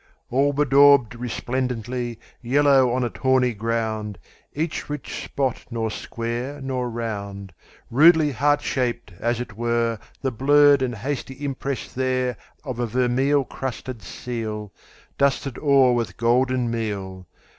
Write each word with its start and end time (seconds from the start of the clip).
All 0.31 0.51
bedaubed 0.51 1.13
resplendently, 1.13 2.19
Yellow 2.41 2.91
on 2.91 3.03
a 3.03 3.09
tawny 3.11 3.53
ground—Each 3.53 4.89
rich 4.89 5.25
spot 5.25 5.65
nor 5.69 5.91
square 5.91 6.59
nor 6.59 6.89
round, 6.89 7.53
Rudely 7.91 8.31
heart 8.31 8.63
shaped, 8.63 9.13
as 9.19 9.39
it 9.39 9.49
wereThe 9.49 10.35
blurred 10.35 10.81
and 10.81 10.95
hasty 10.95 11.45
impress 11.45 11.93
thereOf 11.93 12.79
a 12.79 12.87
vermeil 12.87 13.43
crusted 13.43 14.01
seal, 14.01 14.71
Dusted 15.19 15.59
o'er 15.59 15.93
with 15.93 16.17
golden 16.17 16.71
meal. 16.71 17.27